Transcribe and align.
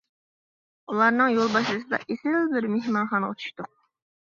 ئۇلارنىڭ 0.93 1.35
يول 1.35 1.51
باشلىشىدا 1.57 2.01
ئېسىل 2.07 2.41
بىر 2.57 2.69
مېھمانخانىغا 2.79 3.41
چۈشتۇق. 3.45 3.73